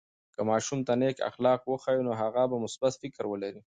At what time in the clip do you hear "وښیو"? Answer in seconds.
1.65-2.05